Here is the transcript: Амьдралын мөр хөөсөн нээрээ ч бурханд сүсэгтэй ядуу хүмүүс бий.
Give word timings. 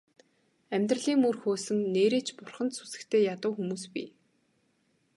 Амьдралын 0.75 1.19
мөр 1.23 1.35
хөөсөн 1.41 1.79
нээрээ 1.93 2.21
ч 2.25 2.27
бурханд 2.37 2.71
сүсэгтэй 2.75 3.21
ядуу 3.33 3.51
хүмүүс 3.55 3.83
бий. 3.93 4.07